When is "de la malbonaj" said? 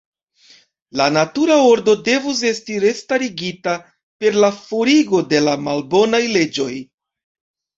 5.35-6.25